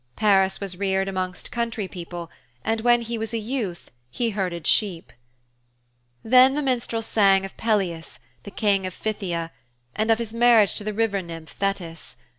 [0.15, 2.31] Paris was reared amongst country people,
[2.65, 5.13] and when he was a youth he herded sheep.
[6.23, 9.51] Then the minstrel sang of Peleus, the King of Phthia,
[9.95, 12.15] and of his marriage to the river nymph, Thetis.